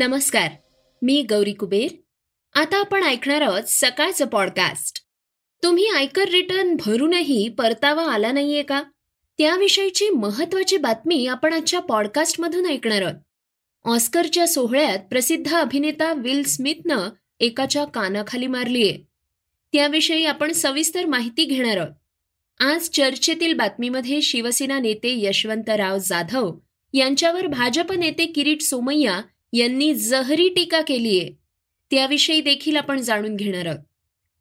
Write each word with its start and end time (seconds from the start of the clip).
नमस्कार 0.00 0.48
मी 1.02 1.22
गौरी 1.22 1.52
कुबेर. 1.52 1.90
आता 2.60 2.78
आपण 2.78 3.02
ऐकणार 3.02 3.40
आहोत 3.40 3.62
सकाळचं 3.66 4.26
पॉडकास्ट 4.26 5.00
तुम्ही 5.62 5.88
आयकर 5.96 6.28
रिटर्न 6.28 6.76
भरूनही 6.86 7.48
परतावा 7.48 8.04
आला 8.04 8.32
नाहीये 8.32 8.62
का? 8.62 8.82
त्याविषयीची 9.38 10.08
महत्वाची 10.08 10.76
बातमी 10.76 11.26
आपण 11.26 11.52
आजच्या 11.52 11.80
पॉडकास्टमधून 11.80 12.66
ऐकणार 12.66 13.02
आहोत. 13.02 13.14
ऑस्करच्या 13.84 14.48
सोहळ्यात 14.48 14.98
प्रसिद्ध 14.98 15.54
अभिनेता 15.54 16.12
विल 16.12 16.42
स्मिथनं 16.42 17.08
एकाच्या 17.40 17.84
कानाखाली 17.84 18.46
मारलीये. 18.46 18.98
त्याविषयी 19.72 20.24
आपण 20.24 20.52
सविस्तर 20.52 21.06
माहिती 21.06 21.44
घेणार 21.44 21.76
आहोत. 21.76 21.94
आज 22.60 22.88
चर्चेतील 22.88 23.52
बातमीमध्ये 23.52 24.22
शिवसेना 24.22 24.78
नेते 24.78 25.26
यशवंतराव 25.26 25.98
जाधव 25.98 26.58
यांच्यावर 26.92 27.46
भाजप 27.46 27.92
नेते 27.92 28.26
किरीट 28.26 28.62
सोमय्या 28.62 29.20
यांनी 29.52 29.94
जहरी 29.94 30.48
टीका 30.48 30.80
केलीये 30.80 31.30
त्याविषयी 31.90 32.40
देखील 32.40 32.76
आपण 32.76 33.00
जाणून 33.00 33.36
घेणार 33.36 33.66
आहोत. 33.66 33.78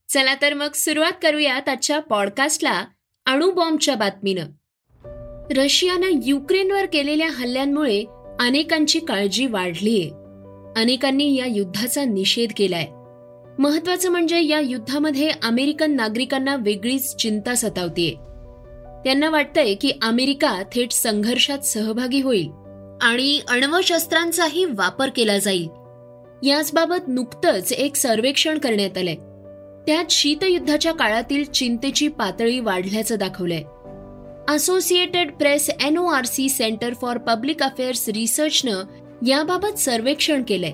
चला 0.10 0.36
तर 0.42 0.54
मग 0.54 0.72
सुरुवात 0.72 1.12
करूयात 1.24 1.70
आजच्या 1.70 2.00
पॉडकास्टला 2.00 2.86
अणुबॉम्बच्या 3.26 3.96
बातमीनं. 3.96 4.46
रशियानं 5.56 6.20
युक्रेनवर 6.26 6.86
केलेल्या 6.86 7.30
हल्ल्यांमुळे 7.30 8.04
अनेकांची 8.40 9.00
काळजी 9.00 9.46
वाढलीये 9.46 10.10
अनेकांनी 10.82 11.36
या 11.36 11.46
युद्धाचा 11.46 12.04
निषेध 12.06 12.52
केलाय. 12.58 12.88
महत्वाचं 13.60 14.10
म्हणजे 14.10 14.46
या 14.46 14.60
युद्धामध्ये 14.60 15.32
अमेरिकन 15.44 15.92
नागरिकांना 15.92 16.56
वेगळीच 16.56 17.16
चिंता 17.16 17.56
सतावतीये. 17.56 18.12
त्यांना 19.04 19.30
वाटतंय 19.30 19.76
की 19.76 19.92
अमेरिका 20.02 20.64
थेट 20.74 20.92
संघर्षात 20.92 21.60
सहभागी 21.60 22.22
होईल. 22.22 22.50
आणि 23.02 23.42
अण्वशस्त्रांचाही 23.50 24.66
वापर 24.66 25.10
केला 25.16 25.38
जाईल. 25.38 25.70
याचबाबत 26.44 27.08
नुकतंच 27.08 27.72
एक 27.72 27.96
सर्वेक्षण 27.96 28.58
करण्यात 28.58 28.98
आलंय. 28.98 29.16
त्यात 29.88 30.06
शीतयुद्धाच्या 30.10 30.94
काळातील 30.94 31.44
चिंतेची 31.44 32.08
पातळी 32.08 32.60
वाढल्याचं 32.60 33.16
दाखवलंय. 33.20 33.64
Associated 34.56 35.32
Press 35.32 35.70
NORC 35.70 36.50
centre 36.50 36.94
for 36.94 37.18
public 37.18 37.64
affairs 37.64 38.10
रिसर्चनं 38.10 38.84
याबाबत 39.28 39.80
सर्वेक्षण 39.80 40.44
केलंय. 40.48 40.72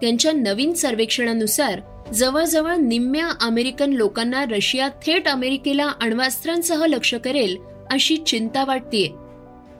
त्यांच्या 0.00 0.32
नवीन 0.32 0.72
सर्वेक्षणानुसार 0.72 1.80
जवळजवळ 2.14 2.76
निम्म्या 2.76 3.28
अमेरिकन 3.40 3.92
लोकांना 3.92 4.44
रशिया 4.44 4.88
थेट 4.88 5.28
अमेरिकेला 5.28 5.88
अण्वास्त्रांसह 6.00 6.86
लक्ष 6.86 7.14
करेल 7.14 7.56
अशी 7.90 8.16
चिंता 8.16 8.64
वाटतेय. 8.64 9.06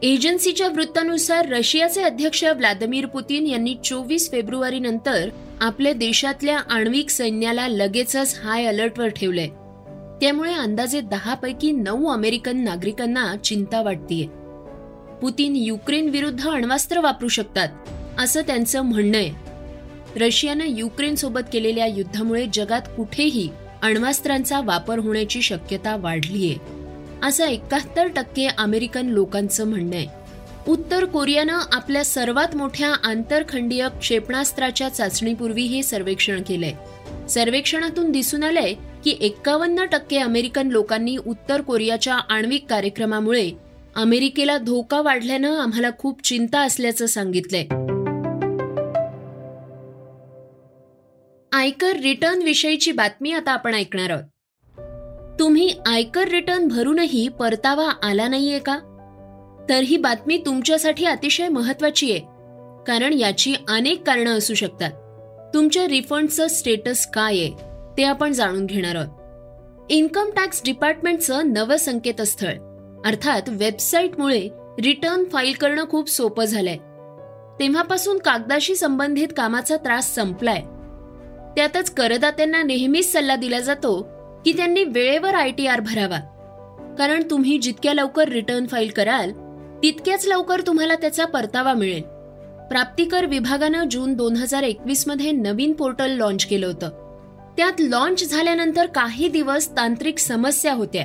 एजन्सीच्या 0.03 0.69
वृत्तानुसार 0.69 1.49
रशियाचे 1.49 2.03
अध्यक्ष 2.03 2.45
व्लादिमीर 2.45 3.07
पुतीन 3.07 3.47
यांनी 3.47 3.75
चोवीस 3.85 4.31
फेब्रुवारी 4.31 4.79
नंतर 4.79 5.29
आपल्या 5.61 5.93
देशातल्या 5.93 6.59
आण्विक 6.59 7.11
सैन्याला 7.11 7.69
लगेचच 7.69 8.39
हाय 8.45 8.65
अलर्टवर 8.65 9.09
ठेवलंय. 9.09 9.49
त्यामुळे 10.21 10.53
अंदाजे 10.53 11.01
दहा 11.01 11.35
पैकी 11.35 11.73
नऊ 11.73 12.07
अमेरिकन 12.07 12.57
नागरिकांना 12.57 13.37
चिंता 13.37 13.83
वाटतीये. 13.83 14.27
पुतीन 15.23 15.57
युक्रेन 15.57 16.09
विरुद्ध 16.09 16.49
अण्वास्त्र 16.49 17.01
वापरू 17.01 17.29
शकतात 17.29 17.69
असं 18.19 18.41
त्यांचं 18.41 18.83
म्हणणं 18.83 19.19
आहे 19.19 19.31
रशियानं 20.17 20.65
युक्रेन 20.67 21.15
सोबत 21.15 21.41
केलेल्या 21.53 21.87
युद्धामुळे 21.87 22.47
जगात 22.53 22.83
कुठेही 22.97 23.49
अण्वास्त्रांचा 23.83 24.61
वापर 24.61 24.99
होण्याची 24.99 25.43
शक्यता 25.43 25.97
वाढलीय. 25.97 26.80
असं 27.23 27.47
एकाहत्तर 27.47 28.07
टक्के 28.07 28.47
अमेरिकन 28.47 29.07
लोकांचं 29.07 29.67
म्हणणं 29.67 29.97
आहे. 29.97 30.07
उत्तर 30.69 31.05
कोरियानं 31.05 31.59
आपल्या 31.73 32.05
सर्वात 32.05 32.57
मोठ्या 32.57 32.95
आंतरखंडीय 33.05 33.89
क्षेपणास्त्राच्या 34.01 34.89
चाचणीपूर्वी 34.89 35.63
हे 35.63 35.83
सर्वेक्षण 35.83 36.43
केलंय. 36.43 36.73
सर्वेक्षणातून 37.29 38.11
दिसून 38.13 38.43
आलंय 38.43 38.75
की 39.05 39.17
एक्कावन्न 39.21 39.85
टक्के 39.85 40.19
अमेरिकन 40.19 40.69
लोकांनी 40.69 41.17
उत्तर 41.17 41.61
कोरियाच्या 41.61 42.15
आण्विक 42.15 42.67
कार्यक्रमामुळे 42.67 43.51
अमेरिकेला 43.95 44.59
धोका 44.59 45.01
वाढल्यानं 45.01 45.59
आम्हाला 45.59 45.91
खूप 45.99 46.27
चिंता 46.27 46.61
असल्याचं 46.61 47.07
सांगितलंय. 47.07 47.65
आयकर 51.53 51.93
रिटर्न 52.03 52.43
विषयीची 52.43 52.93
बातमी 52.93 53.33
आता 53.33 53.53
आपण 53.53 53.75
ऐकणार 53.75 54.11
आहोत. 54.11 54.25
तुम्ही 55.41 55.75
आयकर 55.87 56.29
रिटर्न 56.29 56.69
भरूनही 56.69 57.29
परतावा 57.29 57.89
आला 58.03 58.29
नाहीये 58.29 58.59
का? 58.59 58.79
तर 59.69 59.75
ही 59.75 59.97
बातमी 59.97 60.43
तुमच्यासाठी 60.47 61.05
अतिशय 61.05 61.49
महत्वाची 61.49 62.13
आहे 62.13 62.21
कारण 62.87 63.13
याची 63.13 63.55
अनेक 63.69 64.03
कारणं 64.07 64.39
असू 64.39 64.55
शकतात. 64.55 64.91
तुमच्या 65.55 65.87
रिफंडचं 65.89 66.47
स्टेटस 66.47 67.07
काय 67.07 67.39
आहे 67.39 67.53
ते 67.97 68.05
आपण 68.05 68.33
जाणून 68.33 68.67
घेणार 68.67 68.95
आहोत. 68.95 69.91
इन्कम 69.91 70.31
टॅक्स 70.37 70.63
डिपार्टमेंटचं 70.65 71.53
नवं 71.53 71.77
संकेतस्थळ 71.77 72.53
अर्थात 73.07 73.43
वेबसाईटमुळे 73.49 74.49
रिटर्न 74.85 75.25
फाईल 75.25 75.53
करणं 75.53 75.85
खूप 75.91 76.09
सोपं 76.09 76.45
झालंय. 76.45 76.77
तेव्हापासून 77.61 78.19
कागदाशी 78.19 78.75
संबंधित 78.75 79.29
कामाचा 79.37 79.77
त्रास 79.77 80.15
संपलाय. 80.15 80.61
त्यातच 81.57 81.91
करदात्यांना 81.91 82.63
नेहमीच 82.63 83.13
सल्ला 83.13 83.37
दिला 83.37 83.61
जातो 83.61 84.20
की 84.45 84.53
त्यांनी 84.53 84.85
वेळेवर 84.85 85.35
आय 85.35 85.51
टी 85.51 85.67
आर 85.67 85.81
भरावा. 85.81 86.19
कारण 86.99 87.23
तुम्ही 87.31 87.59
जितक्या 87.59 87.95
लवकर 87.95 88.29
रिटर्न 88.29 88.67
फाईल 88.67 88.91
कराल 88.91 89.33
तितक्याच 89.83 90.27
लवकर 90.27 90.61
तुम्हाला 90.61 90.95
त्याचा 90.95 91.25
परतावा 91.25 91.75
मिळेल. 91.75 92.03
प्राप्तिकर 92.69 93.27
विभागानं 93.27 93.89
जून 93.91 94.15
दोन 94.15 94.37
हजार 94.37 94.63
एकवीसमध्ये 94.63 95.33
नवीन 95.33 95.73
पोर्टल 95.73 96.11
लॉन्च 96.11 96.47
केलं 96.47 96.67
होतं. 96.67 96.89
त्यात 97.57 97.81
लॉन्च 97.81 98.31
झाल्यानंतर 98.31 98.87
काही 98.87 99.29
दिवस 99.29 99.77
तांत्रिक 99.77 100.19
समस्या 100.19 100.75
होत्या. 100.75 101.05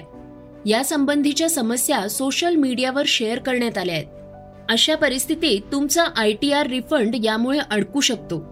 या 0.65 0.83
संबंधीच्या 0.83 1.49
समस्या 1.49 2.09
सोशल 2.09 2.55
मीडियावर 2.55 3.03
शेअर 3.07 3.39
करण्यात 3.39 3.77
आल्या 3.77 3.95
आहेत. 3.95 4.07
अशा 4.69 4.95
परिस्थितीत 4.95 5.61
तुमचा 5.71 6.03
आय 6.15 6.31
टी 6.31 6.51
आर 6.51 6.67
रिफंड 6.67 7.15
यामुळे 7.23 7.59
अडकू 7.71 7.99
शकतो. 7.99 8.45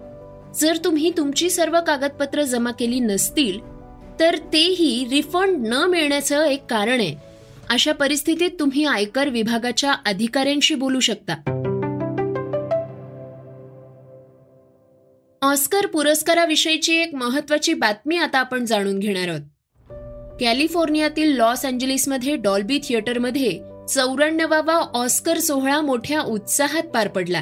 जर 0.60 0.78
तुम्ही 0.84 1.12
तुमची 1.18 1.50
सर्व 1.50 1.80
कागदपत्र 1.88 2.44
जमा 2.44 2.72
केली 2.72 3.00
नसतील 3.00 3.73
तर 4.20 4.38
तेही 4.54 5.08
रिफंड 5.10 5.68
न 5.68 5.74
मिळण्याचं 5.74 6.46
एक 6.46 6.64
कारण 6.70 7.00
आहे. 7.00 7.16
अशा 7.70 7.92
परिस्थितीत 7.92 8.50
तुम्ही 8.60 8.86
आयकर 8.86 9.30
विभागाच्या 9.30 9.94
अधिकाऱ्यांशी 10.06 10.76
बोलू 10.76 11.00
शकता. 11.00 11.34
ऑस्कर 15.42 15.86
पुरस्काराविषयीची 15.86 16.96
एक 16.96 17.16
महत्वाची 17.16 17.74
बातमी 17.74 18.18
आता 18.18 18.40
आपण 18.40 18.66
जाणून 18.66 19.00
घेणार 19.00 19.28
आहोत. 19.28 19.42
कॅलिफोर्नियातील 20.42 21.38
लॉस 21.38 21.66
एंजलिसमध्ये 21.66 22.36
डॉल्बी 22.36 22.80
थिएटरमध्ये 22.84 23.60
चौऱ्याण्णवावा 23.90 24.74
ऑस्कर 24.74 25.38
सोहळा 25.38 25.82
मोठ्या 25.82 26.22
उत्साहात 26.22 26.84
पार 26.84 27.08
पडला. 27.08 27.42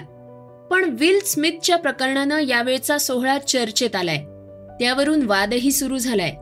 पण 0.72 0.96
विल 1.00 1.20
स्मिथच्या 1.20 1.78
प्रकरणानं 1.78 2.40
यावेळचा 2.40 2.98
सोहळा 2.98 3.38
चर्चेत 3.38 3.96
आलाय. 3.96 4.18
त्यावरून 4.80 5.22
वादही 5.22 5.72
सुरू 5.72 5.98
झालाय. 5.98 6.34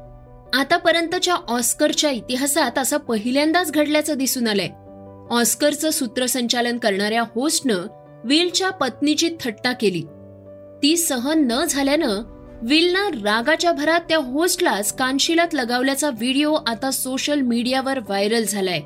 आतापर्यंतच्या 0.54 1.34
ऑस्करच्या 1.34 2.10
इतिहासात 2.10 2.78
असं 2.78 2.98
पहिल्यांदाच 2.98 3.72
घडल्याचं 3.72 4.18
दिसून 4.18 4.48
आलंय. 4.48 4.70
ऑस्करचं 5.36 5.90
सूत्रसंचालन 5.90 6.78
करणाऱ्या 6.78 7.22
होस्टनं 7.22 7.78
विलच्या 8.24 8.70
पत्नीची 8.70 9.30
थट्टा 9.40 9.72
केली. 9.72 10.02
ती 10.84 10.98
सहन 10.98 11.48
न 11.52 11.66
झाल्यानं 11.66 12.22
विलनं 12.62 13.10
रागाच्या 13.10 13.72
भरात 13.72 14.00
त्या 14.00 14.18
होस्टलाच 14.18 14.96
कानशिलात 14.96 15.54
लगावल्याचा 15.54 16.10
व्हिडिओ 16.10 16.54
आता 16.54 16.92
सोशल 16.92 17.42
मीडियावर 17.42 18.00
व्हायरल 18.00 18.44
झालाय. 18.44 18.80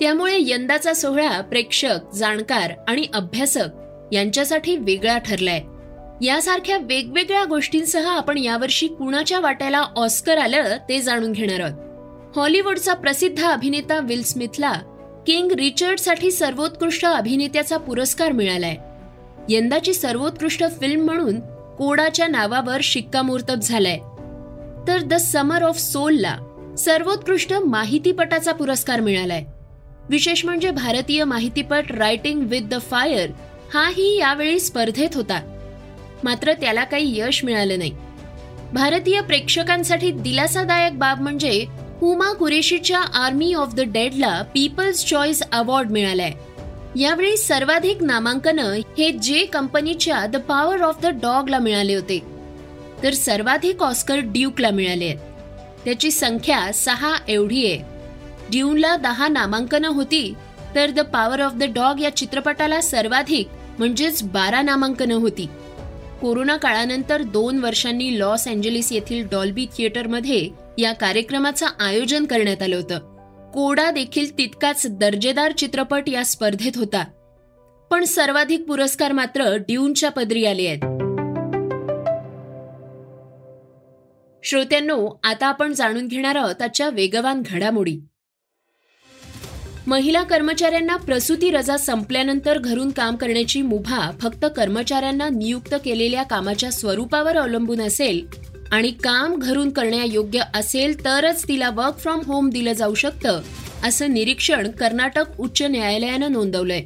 त्यामुळे 0.00 0.36
यंदाचा 0.40 0.94
सोहळा 0.94 1.40
प्रेक्षक 1.40 2.14
जाणकार 2.14 2.72
आणि 2.88 3.06
अभ्यासक 3.14 3.68
यांच्यासाठी 4.12 4.76
वेगळा 4.76 5.18
ठरलाय. 5.18 5.62
यासारख्या 6.22 6.78
वेगवेगळ्या 6.78 7.44
गोष्टींसह 7.44 8.08
आपण 8.08 8.38
यावर्षी 8.38 8.88
कुणाच्या 8.88 9.40
वाट्याला 9.40 9.78
ऑस्कर 9.78 10.38
आलं 10.38 10.76
ते 10.88 11.00
जाणून 11.00 11.32
घेणार 11.32 11.60
आहोत. 11.60 12.38
हॉलिवूडचा 12.38 12.94
प्रसिद्ध 12.94 13.42
अभिनेता 13.44 13.98
विल 13.98 14.22
स्मिथला 14.22 14.72
किंग 15.26 15.52
रिचर्डसाठी 15.52 16.30
सर्वोत्कृष्ट 16.30 17.06
अभिनेत्याचा 17.06 17.76
पुरस्कार 17.76 18.32
मिळालाय. 18.32 18.76
यंदाची 19.48 19.94
सर्वोत्कृष्ट 19.94 20.64
फिल्म 20.80 21.04
म्हणून 21.04 21.40
कोडाच्या 21.78 22.28
नावावर 22.28 22.80
शिक्कामोर्तब 22.82 23.60
झालाय. 23.62 23.98
तर 24.88 24.98
द 25.00 25.14
समर 25.14 25.62
ऑफ 25.62 25.78
सोलला 25.78 26.36
सर्वोत्कृष्ट 26.78 27.52
माहितीपटाचा 27.52 28.52
पुरस्कार 28.52 29.00
मिळालाय. 29.00 29.44
विशेष 30.10 30.44
म्हणजे 30.44 30.70
भारतीय 30.70 31.24
माहितीपट 31.24 31.92
रायटिंग 31.92 32.46
विथ 32.46 32.60
द 32.60 32.80
फायर 32.80 33.30
हाही 33.74 34.18
यावेळी 34.18 34.60
स्पर्धेत 34.60 35.08
होता. 35.14 35.56
मात्र 36.24 36.52
त्याला 36.52 36.84
काही 36.84 37.20
यश 37.20 37.44
मिळालं 37.44 37.78
नाही. 37.78 37.92
भारतीय 38.72 39.20
प्रेक्षकांसाठी 39.20 40.10
दिलासादायक 40.10 40.98
बाब 40.98 41.20
म्हणजे 41.20 41.66
हुमा 42.00 42.32
कुरेशीच्या 42.32 42.98
आर्मी 42.98 43.54
ऑफ 43.54 43.74
द 43.74 43.80
डेडला 43.80 44.42
पीपल्स 44.42 45.06
चॉईस 45.06 45.42
अवॉर्ड 45.52 45.90
मिळालाय. 45.90 46.32
यावेळी 46.96 47.36
सर्वाधिक 47.36 48.02
नामांकनं 48.02 48.72
हे 48.98 49.12
जे 49.12 49.44
कंपनीच्या 49.44 50.26
द 50.26 50.36
पॉवर 50.36 50.80
ऑफ 50.80 51.00
द 51.02 51.06
डॉगला 51.06 51.58
मिळाले 51.58 51.94
होते. 51.94 52.18
तर 53.02 53.12
सर्वाधिक 53.12 53.82
ऑस्कर 53.82 54.16
ड्यूकला 54.16 54.70
मिळाले 54.70 55.04
आहेत. 55.04 55.18
त्याची 55.84 56.10
संख्या 56.10 56.72
सहा 56.72 57.14
एवढी 57.28 57.66
आहे. 57.66 57.78
ड्यूनला 58.50 58.96
दहा 58.96 59.28
नामांकनं 59.28 59.88
होती 59.88 60.34
तर 60.74 60.90
the 60.90 61.00
power 61.00 61.40
of 61.40 61.52
the 61.52 61.62
dog 61.62 62.00
या 62.00 62.16
चित्रपटाला 62.16 62.80
सर्वाधिक 62.80 63.48
म्हणजेच 63.78 64.22
बारा 64.22 64.62
नामांकनं 64.62 65.14
होती. 65.14 65.46
कोरोना 66.20 66.56
काळानंतर 66.56 67.22
दोन 67.22 67.58
वर्षांनी 67.58 68.18
लॉस 68.18 68.48
एंजलिस 68.48 68.92
येथील 68.92 69.28
डॉल्बी 69.30 69.66
थिएटरमध्ये 69.76 70.48
या 70.78 70.92
कार्यक्रमाचं 70.92 71.66
आयोजन 71.80 72.24
करण्यात 72.24 72.62
आलं 72.62 72.76
होतं. 72.76 72.98
कोडा 73.50 73.90
देखील 73.90 74.38
तितकाच 74.38 74.86
दर्जेदार 74.90 75.52
चित्रपट 75.52 76.08
या 76.08 76.24
स्पर्धेत 76.24 76.72
होता. 76.76 77.04
पण 77.90 78.04
सर्वाधिक 78.04 78.64
पुरस्कार 78.66 79.12
मात्र 79.12 79.56
ड्यूनच्या 79.56 80.10
पदरी 80.10 80.44
आले 80.44 80.66
आहेत. 80.66 80.78
श्रोत्यांनो 84.44 85.20
आता 85.24 85.46
आपण 85.46 85.72
जाणून 85.72 86.06
घेणार 86.08 86.36
आहोत 86.36 86.62
आजच्या 86.62 86.90
वेगवान 86.90 87.42
घडामोडी. 87.50 87.98
महिला 89.90 90.22
कर्मचाऱ्यांना 90.22 90.96
प्रसूती 90.96 91.50
रजा 91.50 91.76
संपल्यानंतर 91.76 92.58
घरून 92.58 92.90
काम 92.90 93.16
करण्याची 93.16 93.62
मुभा 93.62 94.10
फक्त 94.20 94.44
कर्मचाऱ्यांना 94.56 95.28
नियुक्त 95.28 95.74
केलेल्या 95.84 96.22
कामाच्या 96.22 96.70
स्वरूपावर 96.70 97.36
अवलंबून 97.36 97.80
असेल 97.80 98.20
आणि 98.72 98.90
काम 99.04 99.34
घरून 99.36 99.70
करण्यायोग्य 99.70 100.42
असेल 100.54 101.04
तरच 101.04 101.42
तिला 101.48 101.70
वर्क 101.70 101.98
फ्रॉम 101.98 102.20
होम 102.26 102.50
दिलं 102.50 102.72
जाऊ 102.72 102.94
शकतं 102.94 103.40
असं 103.84 104.12
निरीक्षण 104.12 104.70
कर्नाटक 104.70 105.40
उच्च 105.40 105.62
न्यायालयानं 105.62 106.32
नोंदवलंय. 106.32 106.82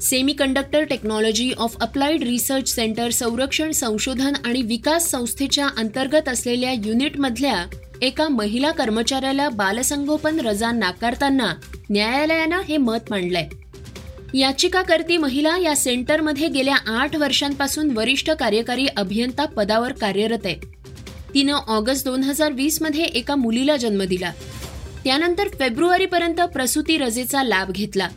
Semiconductor 0.32 0.84
technology 0.84 1.52
of 1.58 1.76
applied 1.80 2.22
research 2.22 2.68
centre 2.68 3.10
संरक्षण 3.10 3.70
संशोधन 3.70 4.32
आणि 4.44 4.62
विकास 4.62 5.10
संस्थेच्या 5.10 5.68
अंतर्गत 5.78 6.28
असलेल्या 6.28 6.72
युनिटमधल्या 6.72 7.64
एका 8.02 8.28
महिला 8.28 8.70
कर्मचाऱ्याला 8.70 9.48
बालसंगोपन 9.48 10.40
रजा 10.40 10.70
नाकारताना 10.72 11.52
न्यायालयानं 11.90 12.60
हे 12.60 12.76
मत 12.76 12.98
मांडलंय. 13.10 13.48
याचिकाकर्ती 14.38 15.16
महिला 15.16 15.58
या 15.58 15.76
सेंटरमध्ये 15.76 16.48
गेल्या 16.48 16.76
आठ 16.86 17.16
वर्षांपासून 17.16 17.90
वरिष्ठ 17.90 18.30
कार्यकारी 18.30 18.86
अभियंता 18.96 19.44
पदावर 19.44 19.92
कार्यरत 19.92 20.38
आहे. 20.44 20.54
तिनं 21.34 21.52
ऑगस्ट 21.52 22.04
दोन 22.04 22.22
हजार 22.22 22.52
वीसमध्ये 22.52 23.04
एका 23.04 23.34
मुलीला 23.34 23.76
जन्म 23.76 24.02
दिला. 24.02 24.32
त्यानंतर 25.04 25.48
फेब्रुवारीपर्यंत 25.48 26.40
प्रसूती 26.40 26.98
रजेचा 26.98 27.42
लाभ 27.42 27.70
घेतला. 27.70 28.08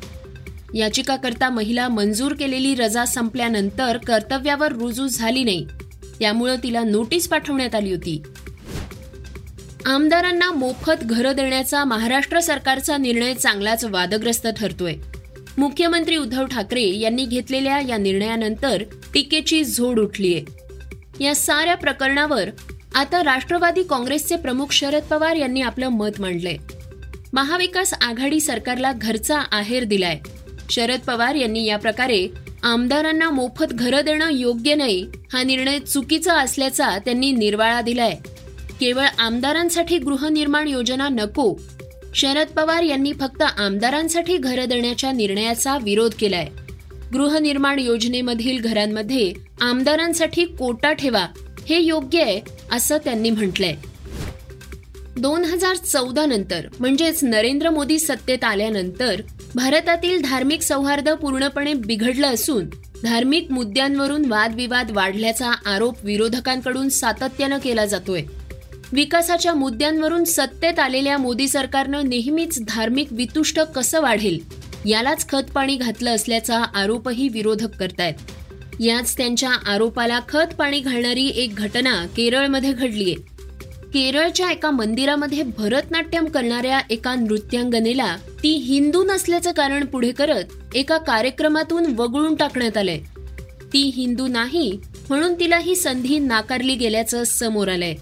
याचिकाकर्ता 0.74 1.50
महिला 1.50 1.88
मंजूर 1.88 2.34
केलेली 2.34 2.76
रजा 2.76 3.06
संपल्यानंतर 3.06 3.98
कर्तव्यावर 3.98 4.72
रुजू 4.72 5.08
झाली 5.08 5.44
नाही. 5.44 5.68
त्यामुळं 6.20 6.56
तिला 6.64 6.84
नोटीस 6.84 7.28
पाठवण्यात 7.28 7.76
आली 7.76 7.92
होती. 7.92 8.22
आमदारांना 9.86 10.52
मोफत 10.52 11.04
घरं 11.04 11.36
देण्याचा 11.36 11.84
महाराष्ट्र 11.84 12.40
सरकारचा 12.40 12.98
निर्णय 12.98 13.34
चांगलाच 13.34 13.86
वादग्रस्त 13.86 14.48
ठरतोय. 14.58 14.94
मुख्यमंत्री 15.58 16.18
उद्धव 16.18 16.46
ठाकरे 16.46 17.00
यांनी 17.00 17.26
घेतलेल्या 17.26 17.80
या 17.80 17.98
निर्णयानंतर 17.98 18.84
टीकेची 19.14 19.64
झोड 19.64 20.00
उठलीय. 20.00 20.42
या 21.24 21.36
साऱ्या 21.36 21.76
प्रकरणावर 21.76 22.50
आता 22.96 23.24
राष्ट्रवादी 23.24 23.84
काँग्रेसचे 23.84 24.36
प्रमुख 24.36 24.72
शरद 24.72 25.04
पवार 25.04 25.36
यांनी 25.36 25.62
आपलं 25.62 25.88
मत 25.88 26.22
मांडलंय. 26.22 26.58
महाविकास 27.34 27.94
आघाडी 28.02 28.40
सरकारला 28.40 28.94
घरचा 28.94 29.40
आहेर 29.52 29.84
दिलाय. 29.84 30.20
शरद 30.72 31.00
पवार 31.00 31.36
यांनी 31.36 31.66
या 31.66 31.78
प्रकारे 31.78 32.28
आमदारांना 32.64 33.30
मोफत 33.30 33.66
घरं 33.66 34.02
देणं 34.06 34.30
योग्य 34.32 34.76
नाही 34.76 35.08
हा 35.34 35.44
निर्णय 35.44 35.80
चुकीचा 35.80 36.34
असल्याचा 36.34 36.98
त्यांनी 37.06 37.32
निर्वाळा 37.32 37.82
दिलाय. 37.82 38.16
केवळ 38.84 39.06
आमदारांसाठी 39.20 39.98
गृहनिर्माण 39.98 40.68
योजना 40.68 41.10
नको. 41.10 41.62
शरद 42.16 42.48
पवार 42.48 42.84
यांनी 42.84 43.14
फक्त 43.14 43.44
आमदारांसाठी 43.58 44.38
घरं 44.38 44.66
देण्याच्या 44.66 45.12
निर्णयाचा 45.12 45.78
विरोध 45.78 46.14
केलाय. 46.20 46.48
गृहनिर्माण 47.14 47.80
योजनेमधील 47.80 48.62
घरांमध्ये 48.62 49.34
आमदारांसाठी 49.62 50.46
कोटा 50.46 50.94
ठेवा 50.94 51.28
हे 51.70 51.80
योग्य 51.80 52.22
आहे 52.22 52.42
असं 52.72 52.98
त्यांनी 52.98 53.30
म्हटलंय. 53.30 53.76
दोन 55.18 55.46
हजार 55.46 55.76
चौदा 55.76 56.26
नंतर 56.26 56.68
म्हणजेच 56.80 57.24
नरेंद्र 57.24 57.70
मोदी 57.70 58.00
सत्तेत 58.00 58.44
आल्यानंतर 58.44 59.22
भारतातील 59.56 60.22
धार्मिक 60.22 60.62
सौहार्द 60.62 61.10
पूर्णपणे 61.10 61.74
बिघडलं 61.74 62.28
असून 62.28 62.66
धार्मिक 63.04 63.52
मुद्द्यांवरून 63.52 64.26
वादविवाद 64.26 64.92
वाढल्याचा 64.92 65.52
आरोप 65.66 65.96
विरोधकांकडून 66.04 66.90
सातत्यानं 66.90 67.58
केला 67.58 67.86
जातोय. 67.86 68.22
विकासाच्या 68.94 69.54
मुद्द्यांवरून 69.54 70.24
सत्तेत 70.24 70.80
आलेल्या 70.80 71.18
मोदी 71.18 71.48
सरकारनं 71.48 72.10
नेहमीच 72.10 72.60
धार्मिक 72.68 73.08
वितुष्ट 73.12 73.60
कसं 73.60 74.02
वाढेल 74.02 74.40
यालाच 74.86 75.30
खतपाणी 75.30 75.76
घातलं 75.76 76.16
असल्याचा 76.16 76.60
आरोपही 76.60 77.28
विरोधक 77.28 77.76
करतायत. 77.76 78.14
याच 78.80 79.18
त्यांच्या 79.18 79.50
आरोपाला 79.50 80.20
खत 80.30 80.54
पाणी 80.54 80.80
घालणारी 80.80 81.28
एक 81.36 81.56
घटना 81.56 82.06
केरळमध्ये 82.18 82.74
घडलीय. 82.74 83.14
केरळच्या 83.94 84.52
एका 84.52 84.72
मंदिरामध्ये 84.72 85.44
भरतनाट्यम 85.58 86.26
करणाऱ्या 86.26 86.82
एका 86.90 87.16
नृत्यांगनेला 87.16 88.16
ती 88.44 88.50
हिंदू 88.50 89.04
नसल्याचं 89.04 89.52
कारण 89.52 89.86
पुढे 89.86 90.12
करत 90.12 90.76
एका 90.76 90.98
कार्यक्रमातून 90.98 91.86
वगळून 91.98 92.36
टाकण्यात 92.36 92.78
आलंय. 92.78 93.00
ती 93.74 93.92
हिंदू 93.96 94.28
नाही 94.28 94.80
म्हणून 95.10 95.34
तिला 95.34 95.58
ही 95.58 95.76
संधी 95.76 96.20
नाकारली 96.20 96.76
गेल्याचं 96.76 97.24
समोर 97.24 97.68
आलंय. 97.68 97.96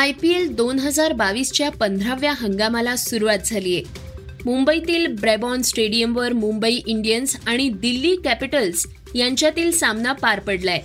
आय 0.00 0.12
पी 0.12 0.28
एल 0.32 0.46
दोन 0.48 0.78
हजार 0.78 1.12
बावीसच्या 1.12 1.70
पंधराव्या 1.70 2.32
हंगामाला 2.32 2.96
सुरुवात 2.96 3.38
झाली 3.44 3.74
आहे 3.76 3.84
मुंबईतील 4.44 5.06
ब्रेबॉन 5.06 5.62
स्टेडियमवर 5.62 6.32
मुंबई 6.32 6.80
इंडियन्स 6.86 7.36
आणि 7.46 7.68
दिल्ली 7.68 8.16
कॅपिटल्स 8.16 8.86
यांच्यातील 9.14 9.70
सामना 9.70 10.12
पार 10.12 10.40
पडलाय. 10.40 10.80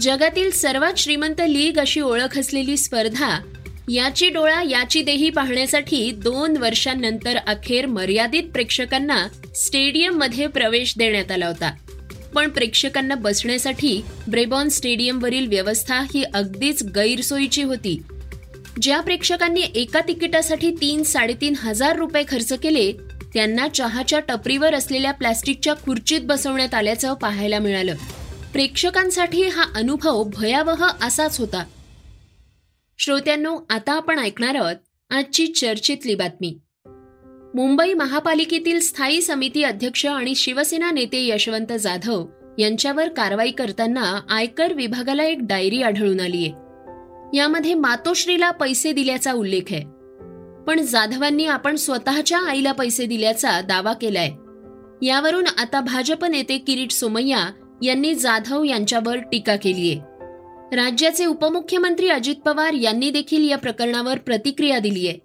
जगातील 0.00 0.50
सर्वात 0.50 0.92
श्रीमंत 0.96 1.40
लीग 1.48 1.78
अशी 1.78 2.00
ओळख 2.00 2.38
असलेली 2.38 2.76
स्पर्धा 2.76 3.40
याची 3.88 4.28
डोळा 4.28 4.62
याची 4.62 5.02
देही 5.02 5.30
पाहण्यासाठी 5.30 6.10
दोन 6.10 6.56
वर्षांनंतर 6.56 7.36
अखेर 7.36 7.86
मर्यादित 7.86 8.42
प्रेक्षकांना 8.42 9.26
स्टेडियममध्ये 9.56 10.46
प्रवेश 10.46 10.94
देण्यात 10.98 11.30
आला 11.30 11.46
होता. 11.46 11.72
पण 12.34 12.50
प्रेक्षकांना 12.50 13.14
बसण्यासाठी 13.14 14.00
ब्रेबॉन 14.28 14.68
स्टेडियमवरील 14.68 15.46
व्यवस्था 15.46 16.00
ही 16.00 16.24
अगदीच 16.34 16.82
गैरसोयीची 16.82 17.62
होती. 17.62 17.98
ज्या 18.82 19.00
प्रेक्षकांनी 19.00 19.60
एका 19.74 20.00
तिकिटासाठी 20.00 20.70
तीन 20.70 21.02
साडेतीन 21.02 21.54
हजार 21.58 21.96
रुपये 21.96 22.22
खर्च 22.28 22.52
केले 22.52 22.92
त्यांना 23.34 23.68
चहाच्या 23.68 24.20
टपरीवर 24.20 24.74
असलेल्या 24.74 25.12
प्लॅस्टिकच्या 25.12 25.74
खुर्चीत 25.74 26.20
बसवण्यात 26.20 26.74
आल्याचं 26.74 27.14
पाहायला 27.14 27.58
मिळालं. 27.58 27.94
प्रेक्षकांसाठी 28.52 29.42
हा 29.42 29.64
अनुभव 29.76 30.24
भयावह 30.24 30.86
असाच 31.02 31.40
होता. 31.40 31.64
श्रोत्यांनो 32.98 33.58
आता 33.70 33.92
आपण 33.92 34.18
ऐकणार 34.18 34.54
आहोत 34.54 34.76
आजची 35.10 35.46
चर्चेतली 35.46 36.14
बातमी. 36.14 36.58
मुंबई 37.54 37.92
महापालिकेतील 37.92 38.80
स्थायी 38.80 39.22
समिती 39.22 39.62
अध्यक्ष 39.62 40.06
आणि 40.06 40.34
शिवसेना 40.34 40.90
नेते 40.90 41.26
यशवंत 41.26 41.72
जाधव 41.80 42.26
यांच्यावर 42.58 43.08
कारवाई 43.08 43.50
करताना 43.50 44.20
आयकर 44.30 44.72
विभागाला 44.72 45.24
एक 45.24 45.38
डायरी 45.40 45.82
आढळून 45.82 46.20
आली 46.20 46.36
आहे 46.36 46.67
यामध्ये 47.34 47.74
मातोश्रीला 47.74 48.50
पैसे 48.50 48.92
दिल्याचा 48.92 49.32
उल्लेख 49.32 49.62
आहे. 49.70 49.82
पण 50.66 50.80
जाधवांनी 50.82 51.46
आपण 51.46 51.76
स्वतःच्या 51.76 52.38
आईला 52.38 52.72
पैसे 52.72 53.06
दिल्याचा 53.06 53.60
दावा 53.60 53.92
केलाय. 53.92 54.30
यावरून 55.06 55.46
आता 55.58 55.80
भाजप 55.80 56.24
नेते 56.24 56.58
किरीट 56.58 56.90
सोमय्या 56.90 57.50
यांनी 57.82 58.14
जाधव 58.14 58.64
यांच्यावर 58.64 59.18
टीका 59.18 59.56
केलीय. 59.56 59.94
राज्याचे 60.76 61.26
उपमुख्यमंत्री 61.26 62.08
अजित 62.08 62.36
पवार 62.36 62.72
यांनी 62.72 63.10
देखील 63.10 63.50
या 63.50 63.58
प्रकरणावर 63.58 64.18
प्रतिक्रिया 64.18 64.78
दिली 64.78 65.08
आहे 65.08 65.18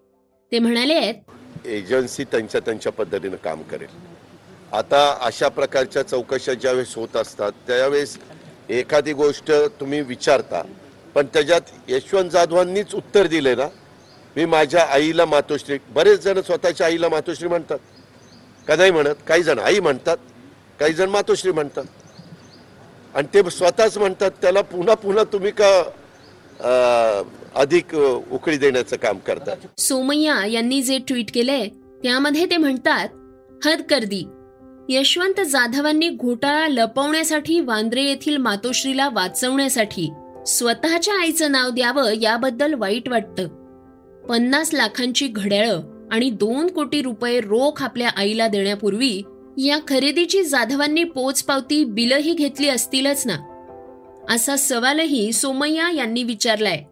ते 0.52 0.60
म्हणाले 0.60 0.94
आहेत 0.94 1.68
एजन्सी 1.68 2.24
त्यांच्या 2.24 2.62
त्यांच्या 2.62 2.92
पद्धतीनं 2.92 3.36
काम 3.36 3.62
करेल. 3.62 3.88
आता 4.72 5.18
अशा 5.22 5.48
प्रकारच्या 5.48 6.04
चौकशा 6.04 6.54
ज्यावेळेस 6.54 6.96
होत 6.96 7.16
असतात 7.16 7.52
त्यावेळेस 7.68 8.18
एखादी 8.70 9.14
गोष्ट 9.14 9.52
तुम्ही 9.80 10.02
विचारता 10.02 10.62
पण 11.16 11.26
त्याच्यात 11.26 11.62
यशवंत 11.88 12.30
जाधवांनीच 12.30 12.94
उत्तर 12.96 13.28
दिले 13.28 13.56
ना. 13.56 13.68
मी 14.36 14.46
माझ्या 14.46 14.84
आईला 14.84 15.26
मातोश्री 15.26 15.78
बरेच 15.90 16.20
जण 16.20 16.42
स्वतःच्या 16.42 16.88
आईला 16.88 17.10
मातोश्री 17.10 17.48
म्हणतात. 17.48 17.80
का 18.68 18.76
नाही 18.76 18.92
म्हणत? 18.92 19.16
काही 19.28 19.44
जण 19.44 19.60
आई 19.60 19.80
म्हणतात 19.80 20.18
काही 20.80 20.94
जण 20.94 21.10
मातोश्री 21.10 21.52
म्हणतात. 21.52 21.84
आणि 23.16 23.28
ते 23.34 23.50
स्वतःच 23.50 23.98
म्हणतात 23.98 24.32
त्याला 24.42 24.62
पुन्हा 24.62 24.96
पुन्हा 24.96 25.24
तुम्ही 25.24 25.52
का 25.52 25.84
अं, 26.60 27.24
अधिक 27.56 27.96
उकळी 28.32 28.58
देण्याचं 28.58 28.96
काम 28.96 29.18
करतात 29.18 29.58
सोमय्या 29.78 30.46
यांनी 30.46 30.82
जे 30.82 30.98
ट्विट 30.98 31.32
केलंय 31.34 31.68
त्यामध्ये 32.04 32.46
ते 32.46 32.58
म्हणतात 32.58 33.10
हद 33.68 33.82
कर 33.90 34.04
दी. 34.04 34.24
यशवंत 34.90 35.42
जाधवांनी 35.42 36.10
घोटाळा 36.10 36.68
लपवण्यासाठी 36.68 37.60
वांद्रे 37.60 38.04
येथील 38.04 38.38
मातोश्रीला 38.38 39.10
वाचवण्यासाठी 39.10 40.10
स्वतःच्या 40.48 41.20
आईचं 41.20 41.52
नाव 41.52 41.70
द्यावं 41.70 42.14
याबद्दल 42.22 42.74
वाईट 42.74 43.10
वाटतं. 43.10 43.48
पन्नास 44.30 44.74
लाखांची 44.74 45.28
घड्याळं 45.28 46.08
आणि 46.12 46.30
दोन 46.30 46.68
कोटी 46.68 47.02
रुपये 47.02 47.40
रोख 47.42 47.84
आपल्या 47.84 48.10
आईला 48.10 48.48
देण्यापूर्वी 48.48 49.22
या 49.58 49.80
खरेदीची 49.88 50.44
जाधवांनी 50.44 51.04
पोचपावती 51.04 51.86
बिलही 51.86 52.34
घेतली 52.34 52.70
असतीलच 52.70 53.28
ना? 53.28 53.38
असा 54.30 54.56
सवालही 54.56 55.34
सोमय्या 55.34 55.92
यांनी 55.92 56.24
विचारलाय. 56.24 56.84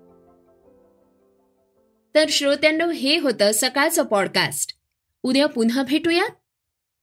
तर 2.15 2.25
श्रोत्यांनो 2.29 2.89
हे 2.89 3.19
होतं 3.19 3.51
सकाळचं 3.53 4.03
पॉडकास्ट 4.03 4.75
उद्या 5.23 5.45
पुन्हा 5.45 5.83
भेटूयात. 5.83 6.29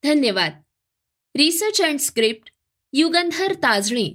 धन्यवाद. 0.05 0.53
Research 1.37 1.83
and 1.83 1.99
script 1.99 2.53
Yugandhar 2.93 3.53
Tajni. 3.53 4.15